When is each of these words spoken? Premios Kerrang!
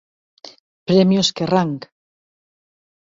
Premios 0.87 1.29
Kerrang! 1.37 1.77